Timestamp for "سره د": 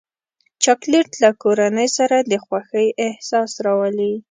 1.97-2.33